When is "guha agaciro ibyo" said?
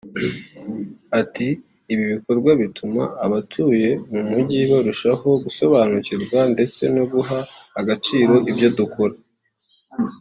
7.11-8.69